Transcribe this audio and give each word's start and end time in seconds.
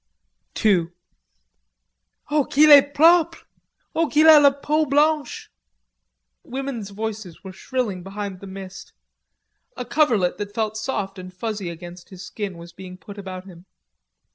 II 0.65 0.87
"Oh, 2.31 2.45
qu'il 2.45 2.71
est 2.71 2.91
propre! 2.95 3.45
Oh, 3.93 4.07
qu'il 4.09 4.25
a 4.27 4.39
la 4.39 4.49
peau 4.49 4.87
blanche!" 4.87 5.51
Women's 6.41 6.89
voices 6.89 7.43
were 7.43 7.53
shrilling 7.53 8.01
behind 8.01 8.39
the 8.39 8.47
mist. 8.47 8.93
A 9.77 9.85
coverlet 9.85 10.39
that 10.39 10.55
felt 10.55 10.75
soft 10.75 11.19
and 11.19 11.31
fuzzy 11.31 11.69
against 11.69 12.09
his 12.09 12.23
skin 12.25 12.57
was 12.57 12.73
being 12.73 12.97
put 12.97 13.19
about 13.19 13.45
him. 13.45 13.67